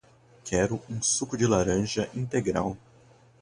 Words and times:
Quero 0.43 0.81
um 0.89 0.99
suco 0.99 1.37
de 1.37 1.45
laranja 1.47 2.09
integral 2.15 2.75